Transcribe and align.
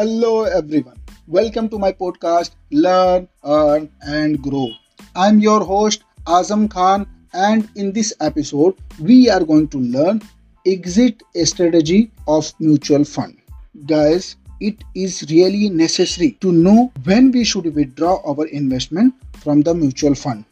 Hello, 0.00 0.44
everyone. 0.44 0.98
Welcome 1.26 1.68
to 1.68 1.78
my 1.78 1.92
podcast, 1.92 2.52
Learn, 2.70 3.28
Earn, 3.44 3.90
and 4.00 4.40
Grow. 4.40 4.68
I'm 5.14 5.40
your 5.40 5.62
host, 5.62 6.04
Azam 6.26 6.70
Khan, 6.70 7.06
and 7.34 7.68
in 7.74 7.92
this 7.92 8.14
episode, 8.18 8.76
we 8.98 9.28
are 9.28 9.44
going 9.44 9.68
to 9.68 9.78
learn 9.78 10.22
exit 10.64 11.22
strategy 11.44 12.10
of 12.26 12.50
mutual 12.60 13.04
fund. 13.04 13.36
Guys, 13.84 14.36
it 14.58 14.82
is 14.94 15.26
really 15.28 15.68
necessary 15.68 16.30
to 16.40 16.50
know 16.50 16.90
when 17.04 17.30
we 17.30 17.44
should 17.44 17.74
withdraw 17.74 18.22
our 18.24 18.46
investment 18.46 19.12
from 19.36 19.60
the 19.60 19.74
mutual 19.74 20.14
fund 20.14 20.46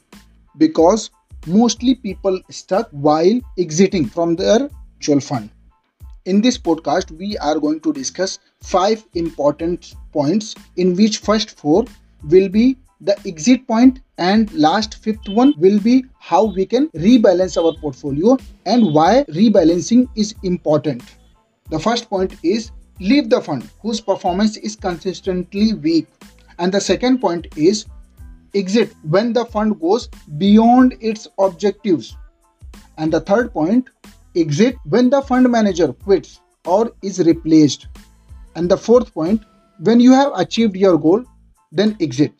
because 0.58 1.08
mostly 1.46 1.94
people 1.94 2.39
stuck 2.50 2.90
while 2.90 3.40
exiting 3.57 4.04
from 4.04 4.36
their 4.36 4.68
mutual 4.99 5.21
fund 5.21 5.49
in 6.25 6.40
this 6.40 6.58
podcast, 6.58 7.11
we 7.11 7.36
are 7.39 7.58
going 7.58 7.81
to 7.81 7.93
discuss 7.93 8.39
five 8.63 9.04
important 9.14 9.95
points, 10.13 10.54
in 10.76 10.95
which 10.96 11.18
first 11.18 11.59
four 11.59 11.85
will 12.25 12.49
be 12.49 12.76
the 13.00 13.17
exit 13.26 13.67
point 13.67 14.00
and 14.18 14.53
last 14.53 14.96
fifth 14.96 15.29
one 15.29 15.54
will 15.59 15.79
be 15.79 16.04
how 16.18 16.45
we 16.45 16.67
can 16.67 16.89
rebalance 16.89 17.57
our 17.57 17.73
portfolio 17.81 18.36
and 18.67 18.93
why 18.93 19.25
rebalancing 19.29 20.09
is 20.17 20.35
important. 20.43 21.03
The 21.71 21.79
first 21.79 22.09
point 22.11 22.35
is 22.43 22.73
leave 22.98 23.31
the 23.31 23.40
fund 23.40 23.71
whose 23.81 24.00
performance 24.00 24.57
is 24.57 24.75
consistently 24.75 25.75
weak. 25.75 26.09
And 26.59 26.73
the 26.73 26.81
second 26.81 27.21
point 27.21 27.46
is 27.57 27.87
exit 28.54 28.93
when 29.03 29.32
the 29.32 29.45
fund 29.45 29.81
goes 29.81 30.09
beyond 30.39 30.96
its 31.00 31.29
objectives. 31.39 32.17
And 32.97 33.12
the 33.12 33.20
third 33.20 33.53
point 33.53 33.91
exit 34.34 34.77
when 34.84 35.11
the 35.11 35.23
fund 35.23 35.50
manager 35.50 35.92
quits 35.92 36.41
or 36.65 36.93
is 37.03 37.19
replaced. 37.21 37.89
And 38.55 38.70
the 38.70 38.77
fourth 38.77 39.12
point, 39.15 39.45
when 39.81 40.01
you 40.01 40.12
have 40.12 40.33
achieved 40.35 40.77
your 40.77 40.98
goal, 40.98 41.25
then 41.73 41.97
exit. 42.01 42.33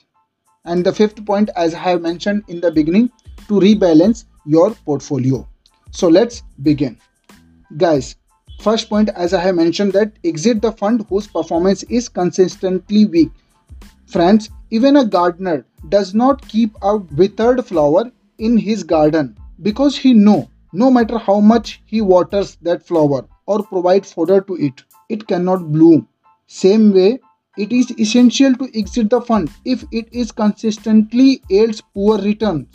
And 0.65 0.85
the 0.85 0.93
fifth 0.93 1.25
point, 1.25 1.51
as 1.57 1.75
I 1.75 1.79
have 1.79 2.03
mentioned 2.03 2.45
in 2.49 2.61
the 2.61 2.71
beginning, 2.71 3.11
to 3.49 3.55
rebalance 3.55 4.25
your 4.45 4.73
portfolio. 4.73 5.47
So 5.91 6.09
let's 6.09 6.43
begin. 6.63 6.99
Guys, 7.77 8.17
first 8.61 8.89
point, 8.89 9.09
as 9.11 9.33
I 9.33 9.41
have 9.41 9.55
mentioned, 9.55 9.93
that 9.95 10.13
exit 10.25 10.61
the 10.61 10.73
fund 10.73 11.07
whose 11.09 11.27
performance 11.27 11.83
is 11.85 12.09
consistently 12.09 13.07
weak. 13.07 13.31
Friends, 14.07 14.51
even 14.71 14.97
a 14.97 15.05
gardener 15.05 15.65
does 15.89 16.15
not 16.15 16.47
keep 16.49 16.77
a 16.83 16.97
withered 16.97 17.65
flower 17.65 18.11
in 18.39 18.57
his 18.57 18.83
garden 18.83 19.37
because 19.63 19.97
he 19.97 20.13
know 20.15 20.51
no 20.73 20.91
matter 20.91 21.19
how 21.19 21.41
much 21.41 21.83
he 21.85 22.01
waters 22.01 22.57
that 22.63 22.87
flower 22.87 23.27
or 23.47 23.63
provide 23.63 24.05
fodder 24.05 24.41
to 24.43 24.55
it, 24.57 24.83
it 25.09 25.27
cannot 25.27 25.73
bloom. 25.73 26.09
Same 26.47 26.93
way, 26.93 27.19
it 27.57 27.73
is 27.73 27.91
essential 27.99 28.55
to 28.55 28.71
exit 28.79 29.11
the 29.11 29.21
fund 29.21 29.51
if 29.65 29.85
it 29.91 30.09
is 30.13 30.31
consistently 30.31 31.43
yields 31.49 31.83
poor 31.95 32.19
returns. 32.19 32.67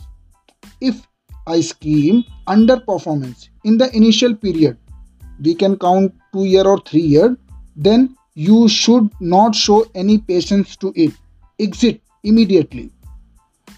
If 0.82 1.08
a 1.48 1.62
scheme 1.62 2.24
underperformance 2.48 3.50
in 3.64 3.78
the 3.78 3.96
initial 3.96 4.36
period, 4.36 4.78
we 5.42 5.56
can 5.56 5.78
count 5.78 6.14
2 6.34 6.46
year 6.46 6.66
or 6.66 6.80
3 6.82 7.02
year, 7.02 7.38
then 7.76 8.16
you 8.36 8.68
should 8.68 9.10
not 9.20 9.56
show 9.56 9.86
any 9.94 10.18
patience 10.18 10.76
to 10.78 10.92
it. 10.96 11.14
Exit 11.60 12.02
immediately. 12.24 12.92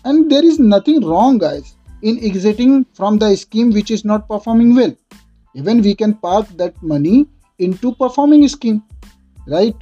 And 0.03 0.29
there 0.31 0.45
is 0.45 0.59
nothing 0.59 1.05
wrong 1.05 1.37
guys 1.37 1.75
in 2.01 2.23
exiting 2.23 2.85
from 2.93 3.17
the 3.17 3.35
scheme 3.35 3.71
which 3.71 3.91
is 3.91 4.05
not 4.05 4.27
performing 4.27 4.75
well. 4.75 4.95
Even 5.53 5.81
we 5.81 5.95
can 5.95 6.13
park 6.13 6.47
that 6.57 6.81
money 6.83 7.27
into 7.59 7.95
performing 7.95 8.47
scheme, 8.47 8.83
right? 9.47 9.75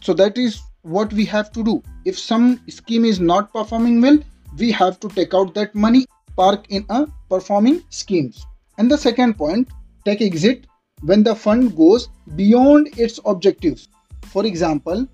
So 0.00 0.14
that 0.14 0.38
is 0.38 0.62
what 0.82 1.12
we 1.12 1.24
have 1.26 1.52
to 1.52 1.64
do. 1.64 1.82
If 2.04 2.18
some 2.18 2.60
scheme 2.68 3.04
is 3.04 3.20
not 3.20 3.52
performing 3.52 4.00
well, 4.00 4.18
we 4.56 4.70
have 4.72 5.00
to 5.00 5.08
take 5.08 5.34
out 5.34 5.54
that 5.54 5.74
money, 5.74 6.06
park 6.36 6.66
in 6.70 6.86
a 6.88 7.06
performing 7.28 7.82
schemes. 7.90 8.46
And 8.78 8.90
the 8.90 8.98
second 8.98 9.36
point, 9.36 9.68
take 10.04 10.22
exit 10.22 10.66
when 11.02 11.22
the 11.22 11.34
fund 11.34 11.76
goes 11.76 12.08
beyond 12.36 12.98
its 12.98 13.20
objectives. 13.24 13.88
For 14.26 14.46
example, 14.46 15.06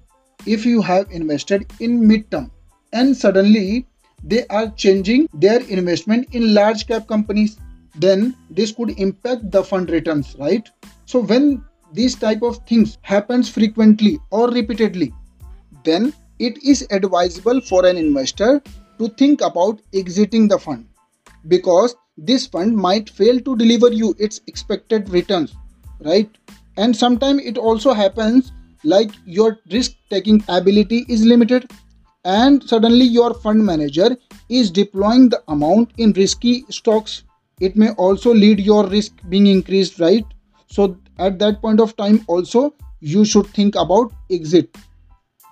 if 0.46 0.66
you 0.66 0.82
have 0.82 1.10
invested 1.10 1.72
in 1.80 2.00
midterm 2.00 2.50
and 2.92 3.16
suddenly 3.16 3.86
they 4.32 4.44
are 4.48 4.68
changing 4.84 5.28
their 5.32 5.60
investment 5.76 6.26
in 6.32 6.52
large 6.54 6.86
cap 6.86 7.06
companies 7.06 7.58
then 7.94 8.34
this 8.50 8.72
could 8.72 8.90
impact 8.98 9.50
the 9.50 9.62
fund 9.62 9.90
returns 9.90 10.34
right? 10.38 10.68
So 11.06 11.20
when 11.20 11.64
these 11.92 12.14
type 12.14 12.42
of 12.42 12.58
things 12.66 12.98
happens 13.02 13.48
frequently 13.48 14.18
or 14.30 14.50
repeatedly 14.50 15.12
then 15.84 16.12
it 16.38 16.62
is 16.62 16.86
advisable 16.90 17.60
for 17.60 17.86
an 17.86 17.96
investor 17.96 18.62
to 18.98 19.08
think 19.08 19.40
about 19.40 19.80
exiting 19.94 20.48
the 20.48 20.58
fund 20.58 20.86
because 21.48 21.94
this 22.18 22.46
fund 22.46 22.76
might 22.76 23.08
fail 23.08 23.40
to 23.40 23.56
deliver 23.56 23.92
you 23.92 24.14
its 24.18 24.40
expected 24.46 25.08
returns 25.10 25.54
right? 26.00 26.28
And 26.76 26.94
sometimes 26.94 27.42
it 27.44 27.56
also 27.56 27.94
happens 27.94 28.52
like 28.84 29.10
your 29.24 29.58
risk 29.70 29.92
taking 30.10 30.42
ability 30.48 31.06
is 31.08 31.24
limited 31.24 31.70
and 32.26 32.62
suddenly 32.68 33.04
your 33.04 33.32
fund 33.34 33.64
manager 33.64 34.16
is 34.48 34.70
deploying 34.70 35.28
the 35.28 35.42
amount 35.46 35.92
in 35.96 36.12
risky 36.14 36.64
stocks. 36.70 37.22
It 37.60 37.76
may 37.76 37.90
also 37.90 38.34
lead 38.34 38.58
your 38.58 38.86
risk 38.86 39.12
being 39.28 39.46
increased 39.46 40.00
right? 40.00 40.24
So 40.66 40.98
at 41.18 41.38
that 41.38 41.60
point 41.60 41.80
of 41.80 41.96
time 41.96 42.24
also 42.26 42.74
you 43.00 43.24
should 43.24 43.46
think 43.48 43.76
about 43.76 44.12
exit. 44.30 44.76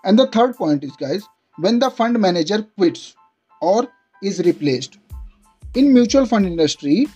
And 0.05 0.19
the 0.19 0.27
third 0.27 0.57
point 0.57 0.83
is 0.83 0.97
guys 0.97 1.23
when 1.59 1.79
the 1.79 1.91
fund 1.91 2.19
manager 2.19 2.67
quits 2.77 3.15
or 3.63 3.87
is 4.21 4.41
replaced. 4.41 4.99
In 5.75 5.95
mutual 5.95 6.27
fund 6.27 6.45
industry 6.45 7.07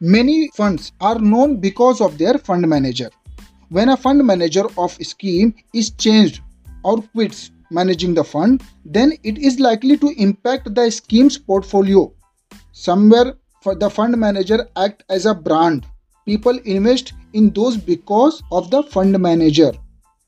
many 0.00 0.50
funds 0.54 0.92
are 1.00 1.18
known 1.18 1.56
because 1.56 2.02
of 2.02 2.18
their 2.18 2.36
fund 2.36 2.68
manager. 2.68 3.10
When 3.70 3.88
a 3.88 3.96
fund 3.96 4.24
manager 4.26 4.64
of 4.76 4.92
scheme 5.00 5.54
is 5.72 5.90
changed 5.92 6.42
or 6.84 7.00
quits 7.00 7.50
managing 7.70 8.14
the 8.14 8.24
fund, 8.24 8.62
then 8.84 9.12
it 9.22 9.38
is 9.38 9.60
likely 9.60 9.96
to 9.98 10.08
impact 10.16 10.74
the 10.74 10.90
scheme's 10.90 11.38
portfolio. 11.38 12.12
Somewhere 12.72 13.34
for 13.62 13.74
the 13.74 13.90
fund 13.90 14.16
manager 14.16 14.68
act 14.76 15.02
as 15.08 15.26
a 15.26 15.34
brand. 15.34 15.86
People 16.26 16.58
invest 16.64 17.12
in 17.32 17.50
those 17.50 17.76
because 17.76 18.42
of 18.52 18.70
the 18.70 18.82
fund 18.82 19.18
manager. 19.18 19.72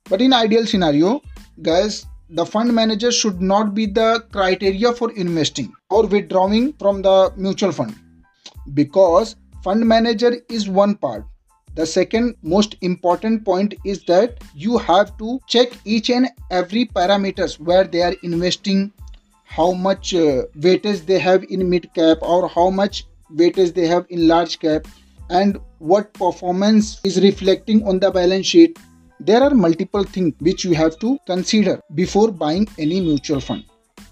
But 0.09 0.21
in 0.21 0.33
ideal 0.33 0.67
scenario, 0.67 1.23
guys, 1.63 2.07
the 2.31 2.45
fund 2.45 2.75
manager 2.75 3.11
should 3.11 3.41
not 3.41 3.75
be 3.75 3.87
the 3.87 4.25
criteria 4.33 4.93
for 4.93 5.11
investing 5.13 5.73
or 5.91 6.07
withdrawing 6.07 6.75
from 6.75 7.03
the 7.03 7.33
mutual 7.37 7.73
fund 7.73 7.95
because 8.75 9.37
fund 9.63 9.87
manager 9.87 10.37
is 10.51 10.69
one 10.69 10.95
part 10.95 11.25
the 11.79 11.87
second 11.87 12.35
most 12.43 12.75
important 12.81 13.45
point 13.45 13.75
is 13.85 14.03
that 14.07 14.43
you 14.53 14.79
have 14.79 15.17
to 15.19 15.41
check 15.47 15.75
each 15.85 16.11
and 16.11 16.29
every 16.51 16.87
parameters 16.87 17.61
where 17.61 17.85
they 17.85 18.03
are 18.03 18.15
investing, 18.25 18.93
how 19.45 19.71
much 19.75 20.13
uh, 20.13 20.47
weightage 20.59 21.07
they 21.07 21.21
have 21.21 21.45
in 21.45 21.71
mid 21.71 21.89
cap 21.95 22.19
or 22.21 22.49
how 22.49 22.69
much 22.69 23.05
weightage 23.33 23.73
they 23.75 23.87
have 23.87 24.07
in 24.11 24.27
large 24.27 24.59
cap 24.59 24.89
and 25.31 25.61
what 25.79 26.13
performance 26.15 27.01
is 27.05 27.23
reflecting 27.23 27.87
on 27.87 28.01
the 28.01 28.11
balance 28.11 28.47
sheet. 28.47 28.77
There 29.21 29.41
are 29.41 29.55
multiple 29.55 30.03
things 30.03 30.35
which 30.41 30.65
you 30.65 30.75
have 30.75 30.99
to 30.99 31.17
consider 31.27 31.81
before 31.95 32.33
buying 32.33 32.67
any 32.77 33.01
mutual 33.01 33.41
fund. 33.41 33.65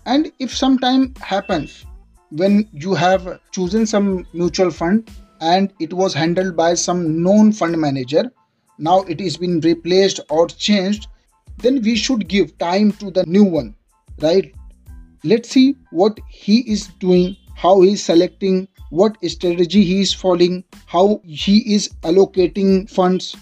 And 0.05 0.31
if 0.39 0.57
some 0.57 0.79
time 0.79 1.15
happens 1.21 1.85
when 2.31 2.69
you 2.73 2.95
have 2.95 3.41
chosen 3.51 3.87
some 3.87 4.25
mutual 4.33 4.71
fund 4.71 5.11
and 5.41 5.73
it 5.81 5.93
was 5.93 6.15
handled 6.15 6.57
by 6.57 6.75
some 6.75 7.23
known 7.23 7.53
fund 7.53 7.79
manager. 7.79 8.31
Now 8.79 9.03
it 9.03 9.21
is 9.21 9.37
been 9.37 9.61
replaced 9.61 10.21
or 10.31 10.49
changed. 10.49 11.09
Then 11.59 11.83
we 11.83 11.97
should 11.97 12.29
give 12.29 12.59
time 12.59 12.93
to 12.93 13.11
the 13.11 13.25
new 13.27 13.45
one 13.45 13.75
right? 14.21 14.55
Let's 15.25 15.51
see 15.51 15.77
what 15.91 16.19
he 16.29 16.61
is 16.71 16.89
doing 17.01 17.37
how 17.55 17.81
he 17.81 17.93
is 17.93 18.05
selecting 18.05 18.69
what 18.91 19.17
strategy 19.27 19.83
he 19.83 20.03
is 20.03 20.13
following 20.13 20.63
how 20.87 21.21
he 21.25 21.75
is 21.75 21.89
allocating 22.03 22.89
funds. 22.89 23.35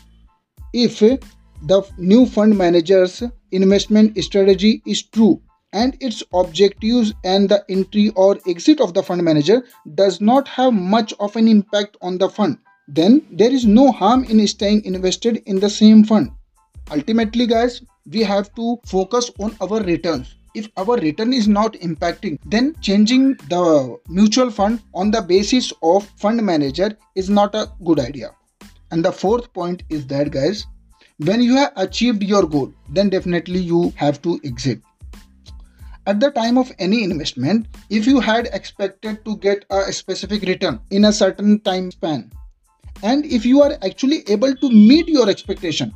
If 0.72 1.00
the 1.00 1.86
new 1.98 2.26
fund 2.26 2.56
manager's 2.56 3.22
investment 3.50 4.22
strategy 4.22 4.82
is 4.86 5.02
true 5.02 5.40
and 5.74 5.96
its 6.00 6.22
objectives 6.32 7.12
and 7.24 7.48
the 7.48 7.62
entry 7.68 8.10
or 8.10 8.38
exit 8.46 8.80
of 8.80 8.94
the 8.94 9.02
fund 9.02 9.22
manager 9.22 9.64
does 9.94 10.20
not 10.20 10.48
have 10.48 10.72
much 10.72 11.12
of 11.18 11.34
an 11.36 11.48
impact 11.48 11.96
on 12.00 12.16
the 12.16 12.28
fund, 12.28 12.58
then 12.88 13.20
there 13.30 13.52
is 13.52 13.66
no 13.66 13.90
harm 13.90 14.24
in 14.24 14.46
staying 14.46 14.84
invested 14.84 15.42
in 15.46 15.58
the 15.58 15.68
same 15.68 16.04
fund. 16.04 16.30
Ultimately, 16.90 17.46
guys, 17.46 17.82
we 18.10 18.22
have 18.22 18.54
to 18.54 18.78
focus 18.86 19.30
on 19.40 19.56
our 19.60 19.82
returns. 19.82 20.36
If 20.54 20.68
our 20.76 20.96
return 20.96 21.32
is 21.32 21.48
not 21.48 21.72
impacting, 21.74 22.38
then 22.46 22.76
changing 22.80 23.34
the 23.50 23.98
mutual 24.08 24.50
fund 24.50 24.80
on 24.94 25.10
the 25.10 25.22
basis 25.22 25.72
of 25.82 26.06
fund 26.16 26.40
manager 26.42 26.96
is 27.16 27.28
not 27.28 27.54
a 27.56 27.68
good 27.84 27.98
idea. 27.98 28.30
And 28.92 29.04
the 29.04 29.10
fourth 29.10 29.52
point 29.52 29.82
is 29.88 30.06
that, 30.06 30.30
guys, 30.30 30.66
when 31.18 31.40
you 31.42 31.56
have 31.56 31.72
achieved 31.76 32.24
your 32.24 32.44
goal 32.44 32.72
then 32.88 33.08
definitely 33.08 33.60
you 33.60 33.92
have 33.96 34.20
to 34.20 34.40
exit 34.44 34.80
at 36.06 36.20
the 36.20 36.30
time 36.30 36.58
of 36.58 36.72
any 36.78 37.02
investment 37.02 37.66
if 37.90 38.06
you 38.06 38.20
had 38.20 38.48
expected 38.52 39.24
to 39.24 39.36
get 39.38 39.64
a 39.70 39.92
specific 39.92 40.42
return 40.42 40.80
in 40.90 41.06
a 41.06 41.12
certain 41.12 41.60
time 41.60 41.90
span 41.90 42.30
and 43.02 43.24
if 43.26 43.44
you 43.44 43.62
are 43.62 43.76
actually 43.82 44.22
able 44.28 44.54
to 44.56 44.70
meet 44.70 45.08
your 45.08 45.28
expectation 45.28 45.92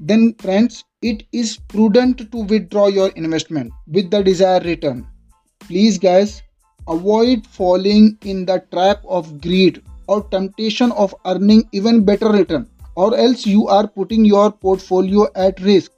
then 0.00 0.34
friends 0.34 0.84
it 1.02 1.24
is 1.32 1.58
prudent 1.68 2.30
to 2.32 2.38
withdraw 2.44 2.86
your 2.88 3.08
investment 3.10 3.72
with 3.86 4.10
the 4.10 4.22
desired 4.22 4.64
return. 4.64 5.06
Please 5.60 5.98
guys 5.98 6.42
avoid 6.88 7.46
falling 7.46 8.16
in 8.22 8.44
the 8.46 8.62
trap 8.72 9.02
of 9.08 9.40
greed 9.40 9.82
or 10.08 10.22
temptation 10.28 10.92
of 10.92 11.14
earning 11.24 11.68
even 11.72 12.04
better 12.04 12.28
return 12.28 12.68
or 12.94 13.16
else 13.16 13.44
you 13.46 13.66
are 13.66 13.86
putting 13.86 14.24
your 14.24 14.50
portfolio 14.52 15.26
at 15.34 15.60
risk 15.60 15.92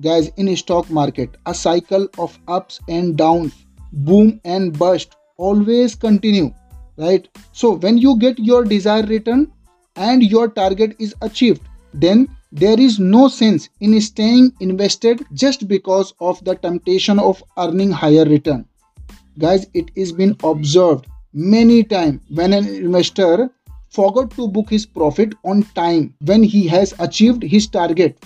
guys 0.00 0.28
in 0.36 0.56
stock 0.56 0.90
market 0.90 1.36
a 1.46 1.54
cycle 1.54 2.08
of 2.18 2.38
ups 2.48 2.80
and 2.88 3.16
downs 3.16 3.64
boom 3.92 4.40
and 4.44 4.78
bust 4.78 5.16
always 5.36 5.94
continue 5.94 6.52
right? 6.96 7.28
So 7.52 7.72
when 7.72 7.98
you 7.98 8.18
get 8.18 8.38
your 8.38 8.64
desired 8.64 9.08
return 9.08 9.52
and 9.96 10.22
your 10.22 10.48
target 10.48 10.96
is 10.98 11.14
achieved 11.22 11.62
then 11.92 12.28
there 12.52 12.78
is 12.78 12.98
no 12.98 13.28
sense 13.28 13.68
in 13.80 14.00
staying 14.00 14.52
invested 14.60 15.24
just 15.32 15.66
because 15.68 16.14
of 16.20 16.44
the 16.44 16.54
temptation 16.54 17.18
of 17.18 17.42
earning 17.58 17.90
higher 17.90 18.24
return. 18.24 18.64
Guys 19.38 19.66
it 19.74 19.90
is 19.94 20.12
been 20.12 20.36
observed 20.44 21.06
many 21.32 21.82
times 21.82 22.20
when 22.28 22.52
an 22.52 22.66
investor 22.66 23.50
forgot 23.90 24.30
to 24.32 24.48
book 24.48 24.70
his 24.70 24.86
profit 24.86 25.34
on 25.44 25.62
time 25.74 26.14
when 26.24 26.42
he 26.42 26.66
has 26.66 26.94
achieved 26.98 27.42
his 27.42 27.66
target. 27.66 28.18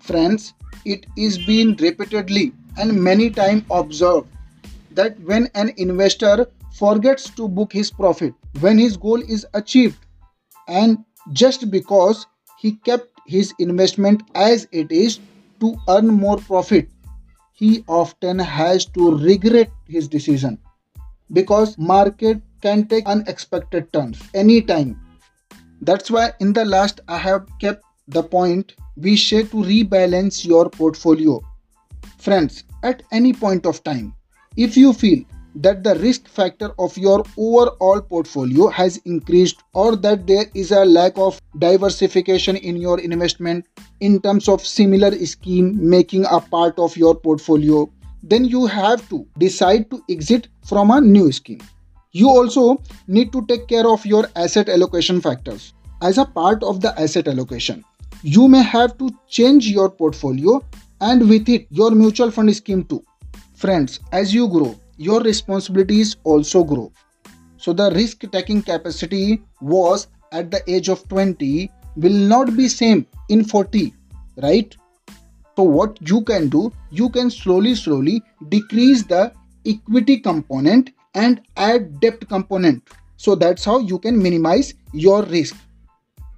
Friends 0.00 0.54
it 0.84 1.06
is 1.16 1.38
been 1.38 1.74
repeatedly 1.76 2.52
and 2.76 3.02
many 3.02 3.30
times 3.30 3.64
observed 3.70 4.28
that 4.90 5.18
when 5.20 5.48
an 5.54 5.72
investor 5.76 6.46
forgets 6.72 7.30
to 7.30 7.48
book 7.48 7.72
his 7.72 7.90
profit 7.90 8.34
when 8.60 8.78
his 8.78 8.96
goal 8.96 9.20
is 9.22 9.46
achieved 9.54 9.98
and 10.68 10.98
just 11.32 11.70
because 11.70 12.26
he 12.58 12.72
kept 12.90 13.08
his 13.26 13.54
investment 13.58 14.22
as 14.34 14.66
it 14.72 14.90
is 14.92 15.20
to 15.60 15.74
earn 15.88 16.06
more 16.06 16.36
profit 16.38 16.88
he 17.52 17.84
often 17.86 18.38
has 18.38 18.84
to 18.84 19.16
regret 19.16 19.70
his 19.86 20.08
decision 20.08 20.58
because 21.32 21.78
market 21.78 22.42
can 22.60 22.86
take 22.88 23.06
unexpected 23.06 23.92
turns 23.92 24.20
anytime. 24.34 25.00
That's 25.80 26.10
why 26.10 26.32
in 26.40 26.52
the 26.52 26.64
last 26.64 27.00
i 27.08 27.18
have 27.18 27.46
kept 27.60 27.84
the 28.08 28.22
point 28.22 28.74
we 28.96 29.16
say 29.16 29.42
to 29.42 29.56
rebalance 29.56 30.44
your 30.44 30.68
portfolio. 30.70 31.40
Friends 32.18 32.64
at 32.82 33.02
any 33.12 33.32
point 33.32 33.66
of 33.66 33.82
time 33.82 34.14
if 34.56 34.76
you 34.76 34.92
feel 34.92 35.24
that 35.56 35.84
the 35.84 35.94
risk 35.96 36.28
factor 36.28 36.72
of 36.78 36.96
your 36.98 37.24
overall 37.36 38.00
portfolio 38.00 38.68
has 38.68 38.96
increased 39.04 39.62
or 39.72 39.94
that 39.96 40.26
there 40.26 40.46
is 40.54 40.72
a 40.72 40.84
lack 40.84 41.12
of 41.16 41.40
diversification 41.58 42.56
in 42.56 42.76
your 42.76 42.98
investment 43.00 43.64
in 44.00 44.20
terms 44.20 44.48
of 44.48 44.66
similar 44.66 45.12
scheme 45.24 45.76
making 45.88 46.24
a 46.30 46.40
part 46.40 46.78
of 46.78 46.96
your 46.96 47.14
portfolio 47.14 47.88
then 48.22 48.44
you 48.44 48.66
have 48.66 49.06
to 49.10 49.26
decide 49.38 49.90
to 49.90 50.02
exit 50.08 50.48
from 50.64 50.90
a 50.90 51.00
new 51.00 51.30
scheme. 51.30 51.60
You 52.12 52.28
also 52.28 52.82
need 53.06 53.32
to 53.32 53.44
take 53.46 53.68
care 53.68 53.86
of 53.86 54.06
your 54.06 54.26
asset 54.34 54.70
allocation 54.70 55.20
factors. 55.20 55.74
As 56.00 56.16
a 56.16 56.24
part 56.24 56.62
of 56.62 56.80
the 56.80 56.98
asset 56.98 57.28
allocation 57.28 57.84
you 58.24 58.48
may 58.48 58.62
have 58.62 58.96
to 58.98 59.10
change 59.28 59.68
your 59.68 59.90
portfolio 59.90 60.60
and 61.00 61.28
with 61.28 61.48
it 61.48 61.66
your 61.70 61.90
mutual 61.90 62.30
fund 62.30 62.54
scheme 62.56 62.84
too 62.84 63.02
friends 63.64 64.00
as 64.12 64.34
you 64.34 64.48
grow 64.48 64.74
your 64.96 65.20
responsibilities 65.20 66.16
also 66.24 66.62
grow. 66.64 66.92
So 67.56 67.72
the 67.72 67.90
risk 67.90 68.30
taking 68.30 68.62
capacity 68.62 69.42
was 69.60 70.08
at 70.32 70.50
the 70.50 70.62
age 70.70 70.88
of 70.88 71.06
20 71.08 71.70
will 71.96 72.12
not 72.12 72.56
be 72.56 72.68
same 72.68 73.06
in 73.28 73.44
40, 73.44 73.94
right? 74.42 74.76
So 75.56 75.62
what 75.62 75.98
you 76.08 76.22
can 76.22 76.48
do, 76.48 76.72
you 76.90 77.08
can 77.08 77.30
slowly 77.30 77.74
slowly 77.74 78.22
decrease 78.48 79.04
the 79.04 79.32
equity 79.64 80.18
component 80.18 80.90
and 81.14 81.40
add 81.56 82.00
debt 82.00 82.28
component. 82.28 82.82
So 83.16 83.34
that's 83.34 83.64
how 83.64 83.78
you 83.78 83.98
can 83.98 84.20
minimize 84.20 84.74
your 84.92 85.22
risk. 85.22 85.56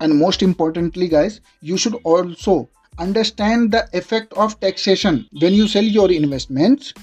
And 0.00 0.18
most 0.18 0.42
importantly 0.42 1.08
guys, 1.08 1.40
you 1.60 1.76
should 1.76 1.94
also 2.04 2.68
understand 2.98 3.72
the 3.72 3.88
effect 3.92 4.32
of 4.34 4.58
taxation 4.60 5.26
when 5.40 5.54
you 5.54 5.68
sell 5.68 5.84
your 5.84 6.10
investments 6.10 6.94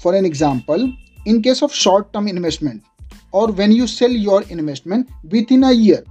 for 0.00 0.14
an 0.14 0.24
example, 0.24 0.90
in 1.26 1.42
case 1.42 1.62
of 1.62 1.74
short-term 1.74 2.26
investment 2.26 2.82
or 3.32 3.52
when 3.52 3.70
you 3.70 3.86
sell 3.86 4.10
your 4.10 4.42
investment 4.44 5.10
within 5.24 5.64
a 5.64 5.72
year, 5.72 6.02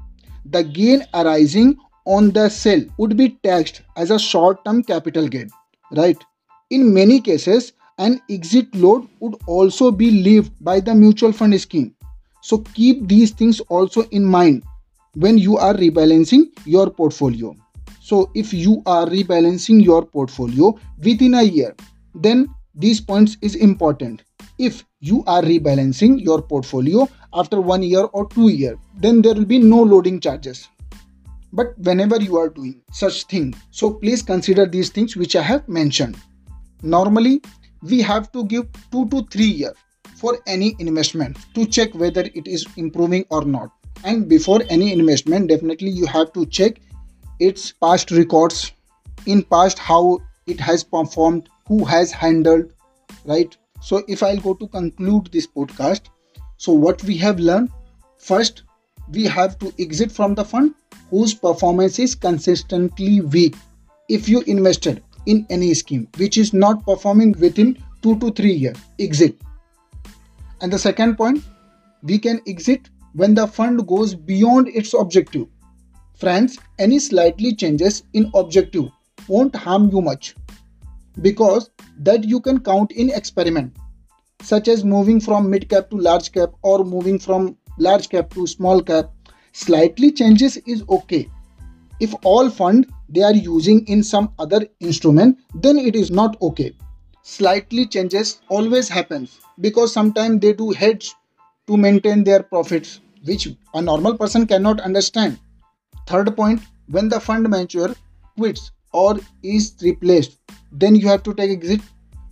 the 0.46 0.64
gain 0.64 1.04
arising 1.14 1.76
on 2.06 2.30
the 2.30 2.50
sale 2.50 2.86
would 2.98 3.18
be 3.18 3.30
taxed 3.44 3.82
as 3.98 4.12
a 4.12 4.20
short-term 4.20 4.84
capital 4.84 5.28
gain, 5.28 5.50
right? 5.92 6.24
In 6.70 6.94
many 6.94 7.20
cases, 7.20 7.74
an 7.98 8.22
exit 8.30 8.74
load 8.76 9.08
would 9.20 9.36
also 9.48 9.90
be 9.92 10.12
levied 10.22 10.52
by 10.62 10.80
the 10.80 10.94
mutual 10.94 11.34
fund 11.34 11.60
scheme. 11.60 11.96
So 12.42 12.60
keep 12.60 13.08
these 13.08 13.32
things 13.32 13.60
also 13.62 14.04
in 14.10 14.24
mind 14.24 14.64
when 15.16 15.38
you 15.38 15.58
are 15.58 15.74
rebalancing 15.74 16.46
your 16.66 16.90
portfolio. 16.90 17.56
So 18.02 18.32
if 18.36 18.54
you 18.54 18.82
are 18.86 19.06
rebalancing 19.06 19.84
your 19.84 20.06
portfolio 20.06 20.78
within 21.04 21.34
a 21.36 21.44
year, 21.44 21.76
then 22.16 22.48
these 22.76 23.02
points 23.02 23.38
is 23.42 23.56
important. 23.56 24.24
If 24.58 24.84
you 25.00 25.24
are 25.28 25.42
rebalancing 25.42 26.22
your 26.22 26.42
portfolio 26.42 27.08
after 27.34 27.62
one 27.62 27.84
year 27.84 28.06
or 28.14 28.28
two 28.30 28.50
year 28.50 28.78
then 28.98 29.22
there 29.22 29.34
will 29.34 29.46
be 29.46 29.60
no 29.60 29.82
loading 29.82 30.20
charges. 30.20 30.68
But 31.54 31.78
whenever 31.80 32.22
you 32.22 32.38
are 32.38 32.50
doing 32.50 32.82
such 32.92 33.24
thing 33.26 33.54
so 33.72 33.94
please 33.94 34.22
consider 34.22 34.66
these 34.66 34.90
things 34.90 35.16
which 35.16 35.36
i 35.36 35.42
have 35.42 35.68
mentioned. 35.68 36.18
Normally 36.84 37.42
we 37.82 38.02
have 38.02 38.32
to 38.34 38.44
give 38.46 38.68
2 38.92 39.08
to 39.10 39.26
3 39.32 39.46
years 39.46 39.76
for 40.16 40.38
any 40.48 40.76
investment 40.80 41.38
to 41.56 41.66
check 41.66 41.94
whether 41.94 42.22
it 42.22 42.48
is 42.48 42.66
improving 42.76 43.26
or 43.30 43.46
not 43.46 43.72
and 44.04 44.28
before 44.28 44.62
any 44.70 44.92
investment 44.94 45.50
definitely 45.50 45.90
you 45.90 46.06
have 46.06 46.32
to 46.34 46.46
check 46.46 46.80
its 47.40 47.72
past 47.72 48.12
records 48.12 48.72
in 49.26 49.44
past 49.44 49.80
how 49.80 50.20
it 50.48 50.60
has 50.60 50.84
performed 50.84 51.50
who 51.68 51.84
has 51.86 52.12
handled 52.12 52.72
right? 53.26 53.56
So 53.82 54.04
if 54.08 54.24
i'll 54.24 54.38
go 54.38 54.54
to 54.54 54.68
conclude 54.68 55.30
this 55.32 55.48
podcast 55.48 56.10
so 56.58 56.74
what 56.74 57.04
we 57.04 57.16
have 57.18 57.40
learned 57.40 57.72
first 58.18 58.64
we 59.12 59.24
have 59.26 59.58
to 59.60 59.74
exit 59.80 60.12
from 60.12 60.36
the 60.36 60.46
fund 60.46 60.76
whose 61.10 61.34
performance 61.34 61.98
is 62.00 62.16
consistently 62.16 63.22
weak. 63.22 63.56
If 64.08 64.30
you 64.30 64.42
invested 64.42 65.04
in 65.26 65.46
any 65.50 65.74
scheme 65.74 66.08
which 66.18 66.38
is 66.38 66.54
not 66.54 66.86
performing 66.86 67.34
within 67.40 67.78
2 68.02 68.20
to 68.20 68.32
3 68.32 68.52
years 68.52 68.78
exit. 69.00 69.36
And 70.62 70.72
the 70.74 70.80
second 70.80 71.18
point 71.18 71.44
we 72.04 72.18
can 72.18 72.42
exit 72.48 72.90
when 73.14 73.34
the 73.34 73.48
fund 73.48 73.88
goes 73.88 74.16
beyond 74.16 74.68
its 74.68 74.94
objective. 74.94 75.48
Friends 76.16 76.60
any 76.78 77.00
slightly 77.00 77.56
changes 77.56 78.04
in 78.14 78.32
objective 78.36 78.90
won't 79.28 79.56
harm 79.56 79.90
you 79.90 80.02
much 80.02 80.36
because 81.22 81.70
that 82.00 82.24
you 82.24 82.40
can 82.40 82.60
count 82.60 82.92
in 82.92 83.10
experiment 83.10 83.76
such 84.42 84.68
as 84.68 84.84
moving 84.84 85.20
from 85.20 85.50
mid 85.50 85.70
cap 85.70 85.90
to 85.90 85.98
large 85.98 86.32
cap 86.32 86.50
or 86.62 86.84
moving 86.84 87.20
from 87.20 87.58
large 87.78 88.10
cap 88.10 88.30
to 88.34 88.48
small 88.48 88.82
cap. 88.82 89.12
Slightly 89.52 90.12
changes 90.12 90.58
is 90.58 90.84
okay. 90.90 91.30
If 92.00 92.14
all 92.24 92.50
fund 92.50 92.88
they 93.10 93.22
are 93.24 93.34
using 93.34 93.86
in 93.88 94.04
some 94.04 94.34
other 94.40 94.66
instrument 94.80 95.40
then 95.54 95.78
it 95.78 95.96
is 95.96 96.12
not 96.12 96.42
okay. 96.42 96.74
Slightly 97.24 97.86
changes 97.86 98.42
always 98.48 98.88
happens 98.88 99.40
because 99.60 99.92
sometimes 99.92 100.40
they 100.40 100.54
do 100.54 100.72
hedge 100.72 101.14
to 101.70 101.78
maintain 101.78 102.24
their 102.24 102.42
profits 102.42 103.00
which 103.26 103.48
a 103.76 103.82
normal 103.82 104.18
person 104.18 104.48
cannot 104.48 104.80
understand. 104.82 105.38
Third 106.08 106.36
point 106.36 106.62
when 106.88 107.10
the 107.10 107.20
fund 107.20 107.48
manager 107.48 107.96
quits 108.38 108.72
or 108.92 109.20
is 109.44 109.76
replaced 109.82 110.38
then 110.72 110.96
you 110.96 111.08
have 111.08 111.24
to 111.24 111.34
take 111.34 111.52
exit. 111.52 111.82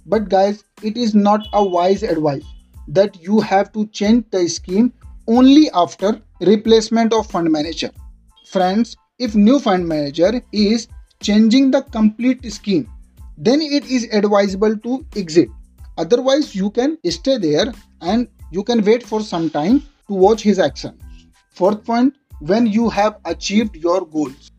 But 0.06 0.30
guys 0.30 0.64
it 0.82 0.98
is 0.98 1.14
not 1.14 1.48
a 1.54 1.64
wise 1.64 2.04
advice 2.04 2.46
that 2.88 3.22
you 3.22 3.40
have 3.42 3.72
to 3.74 3.86
change 3.88 4.26
the 4.32 4.48
scheme 4.48 4.94
only 5.28 5.70
after 5.74 6.22
replacement 6.42 7.14
of 7.14 7.30
fund 7.30 7.52
manager. 7.52 7.92
Friends 8.46 8.96
if 9.20 9.36
new 9.36 9.60
fund 9.60 9.88
manager 9.88 10.42
is 10.52 10.88
changing 11.22 11.70
the 11.72 11.82
complete 11.98 12.52
scheme 12.52 12.90
then 13.38 13.62
it 13.62 13.86
is 13.86 14.08
advisable 14.12 14.76
to 14.78 15.06
exit. 15.16 15.50
Otherwise 15.98 16.56
you 16.56 16.72
can 16.72 16.98
stay 17.10 17.38
there 17.38 17.72
and 18.02 18.28
you 18.52 18.64
can 18.64 18.84
wait 18.84 19.04
for 19.04 19.22
some 19.22 19.50
time 19.50 19.82
to 20.08 20.14
watch 20.14 20.42
his 20.42 20.60
action 20.60 20.98
fourth 21.52 21.84
point 21.86 22.16
when 22.40 22.66
you 22.66 22.90
have 22.90 23.20
achieved 23.26 23.76
your 23.76 24.06
goals 24.06 24.52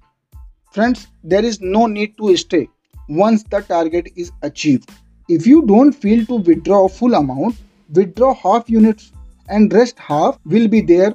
Friends, 0.70 1.08
there 1.24 1.44
is 1.44 1.60
no 1.60 1.86
need 1.86 2.16
to 2.18 2.36
stay 2.36 2.68
once 3.08 3.42
the 3.42 3.60
target 3.62 4.10
is 4.16 4.30
achieved. 4.42 4.90
If 5.28 5.46
you 5.46 5.64
don't 5.66 5.92
feel 5.92 6.26
to 6.26 6.36
withdraw 6.36 6.88
full 6.88 7.14
amount, 7.14 7.56
withdraw 7.92 8.34
half 8.34 8.68
units 8.68 9.12
and 9.48 9.72
rest 9.72 9.98
half 9.98 10.38
will 10.44 10.68
be 10.68 10.82
there 10.82 11.14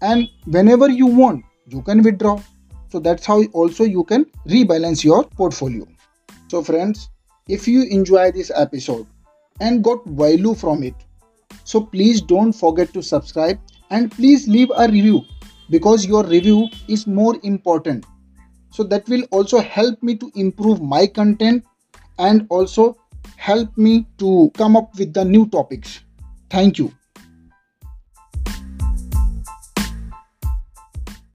and 0.00 0.28
whenever 0.46 0.88
you 0.88 1.06
want 1.06 1.44
you 1.68 1.82
can 1.82 2.02
withdraw. 2.02 2.40
So 2.88 2.98
that's 2.98 3.26
how 3.26 3.44
also 3.52 3.84
you 3.84 4.04
can 4.04 4.24
rebalance 4.48 5.04
your 5.04 5.24
portfolio. 5.24 5.86
So 6.48 6.62
friends, 6.62 7.10
if 7.46 7.68
you 7.68 7.82
enjoy 7.82 8.32
this 8.32 8.50
episode 8.54 9.06
and 9.60 9.84
got 9.84 10.04
value 10.06 10.54
from 10.54 10.82
it, 10.82 10.94
so 11.62 11.80
please 11.80 12.20
don't 12.20 12.52
forget 12.52 12.92
to 12.94 13.02
subscribe 13.02 13.58
and 13.90 14.10
please 14.10 14.48
leave 14.48 14.70
a 14.76 14.88
review 14.88 15.22
because 15.70 16.04
your 16.04 16.24
review 16.24 16.68
is 16.88 17.06
more 17.06 17.36
important. 17.42 18.06
So 18.70 18.82
that 18.84 19.08
will 19.08 19.22
also 19.30 19.60
help 19.60 20.02
me 20.02 20.16
to 20.16 20.30
improve 20.34 20.82
my 20.82 21.06
content 21.06 21.64
and 22.18 22.46
also 22.50 22.96
help 23.36 23.76
me 23.76 24.06
to 24.18 24.50
come 24.54 24.76
up 24.76 24.98
with 24.98 25.14
the 25.14 25.24
new 25.24 25.46
topics. 25.48 26.00
Thank 26.50 26.78
you 26.78 26.92